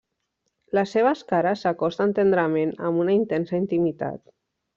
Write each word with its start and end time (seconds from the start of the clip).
Les 0.77 0.93
seves 0.95 1.21
cares 1.31 1.61
s'acosten 1.65 2.15
tendrament 2.21 2.73
amb 2.89 3.03
una 3.05 3.15
intensa 3.19 3.59
intimitat. 3.65 4.21